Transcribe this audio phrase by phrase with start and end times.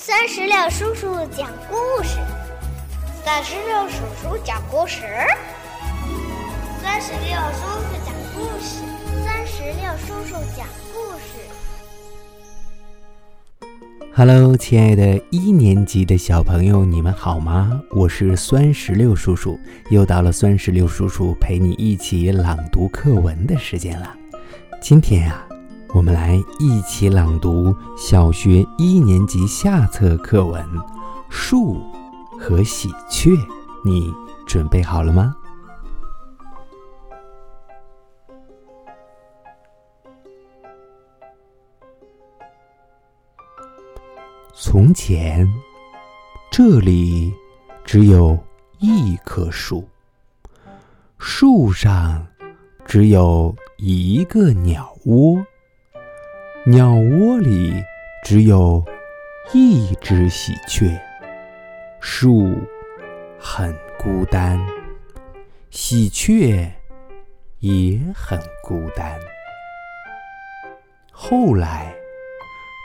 [0.00, 2.20] 三十六叔叔讲故事，
[3.24, 5.02] 三十六叔叔讲故事，
[6.80, 8.84] 三十六叔叔讲故事，
[9.24, 10.64] 三十六叔叔讲
[10.94, 11.40] 故事。
[14.14, 17.82] Hello，亲爱的一年级的小朋友，你们好吗？
[17.90, 19.58] 我是酸石榴叔叔，
[19.90, 24.14] 又到了酸石榴叔叔陪你一起朗读课文的时间了。
[24.80, 25.47] 今天啊。
[25.94, 30.62] 我们来一起朗读小学一年级下册课文
[31.30, 31.82] 《树
[32.38, 33.30] 和喜鹊》，
[33.82, 34.12] 你
[34.46, 35.34] 准备好了吗？
[44.52, 45.48] 从前，
[46.50, 47.32] 这里
[47.82, 48.38] 只有
[48.78, 49.88] 一棵树，
[51.18, 52.26] 树上
[52.84, 55.42] 只有一个鸟窝。
[56.70, 57.82] 鸟窝里
[58.22, 58.84] 只有
[59.54, 61.00] 一只喜鹊，
[61.98, 62.58] 树
[63.40, 64.60] 很孤单，
[65.70, 66.70] 喜鹊
[67.60, 69.18] 也很孤单。
[71.10, 71.96] 后来，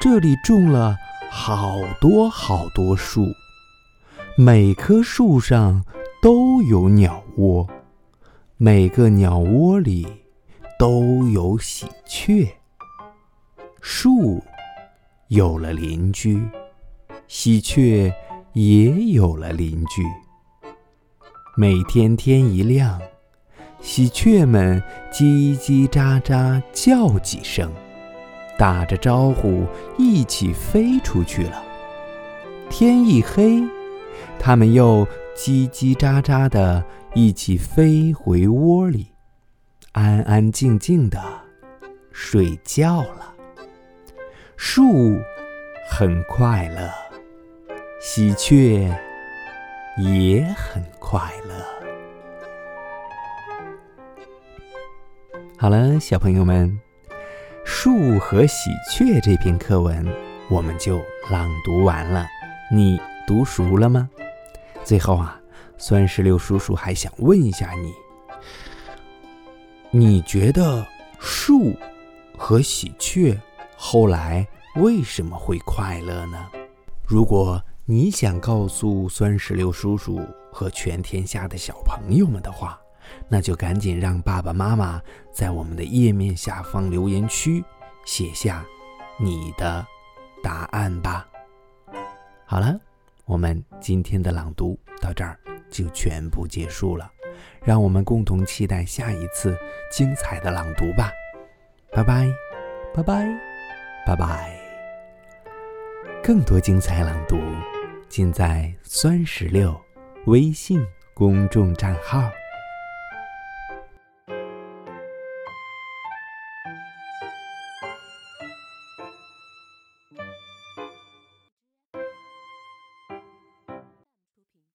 [0.00, 0.96] 这里种了
[1.28, 3.26] 好多好多树，
[4.38, 5.84] 每棵树上
[6.22, 7.68] 都有鸟窝，
[8.56, 10.06] 每个鸟窝里
[10.78, 12.48] 都有喜鹊。
[13.86, 14.42] 树
[15.28, 16.42] 有了邻居，
[17.28, 18.10] 喜鹊
[18.54, 20.02] 也有了邻居。
[21.54, 22.98] 每天天一亮，
[23.82, 27.70] 喜鹊们叽叽喳喳叫几声，
[28.56, 29.66] 打着招呼
[29.98, 31.62] 一起飞出去了。
[32.70, 33.62] 天一黑，
[34.38, 39.08] 它们又叽叽喳喳的一起飞回窝里，
[39.92, 41.22] 安安静静的
[42.12, 43.33] 睡觉了。
[44.56, 45.20] 树
[45.90, 46.88] 很快乐，
[48.00, 48.88] 喜鹊
[49.98, 51.54] 也很快乐。
[55.58, 56.68] 好了，小朋友们，
[57.64, 60.06] 《树和喜鹊》这篇课文
[60.48, 62.26] 我们就朗读完了。
[62.70, 64.08] 你读熟了吗？
[64.84, 65.40] 最后啊，
[65.76, 67.92] 酸石榴叔叔还想问一下你：
[69.90, 70.86] 你觉得
[71.18, 71.74] 树
[72.36, 73.36] 和喜鹊？
[73.94, 74.44] 后来
[74.74, 76.50] 为什么会快乐呢？
[77.06, 82.76] 如果你想告诉酸石榴叔叔和全天下的小朋友们的话，
[83.28, 85.00] 那就赶紧让爸爸妈妈
[85.30, 87.64] 在我们的页面下方留言区
[88.04, 88.66] 写下
[89.16, 89.86] 你的
[90.42, 91.24] 答案吧。
[92.46, 92.76] 好了，
[93.26, 95.38] 我们今天的朗读到这儿
[95.70, 97.08] 就全部结束了，
[97.62, 99.56] 让我们共同期待下一次
[99.88, 101.12] 精彩的朗读吧。
[101.92, 102.28] 拜拜，
[102.92, 103.53] 拜拜。
[104.06, 104.50] 拜拜！
[106.22, 107.38] 更多精彩朗读，
[108.08, 109.74] 尽在酸石榴
[110.26, 110.84] 微信
[111.14, 112.30] 公众账号。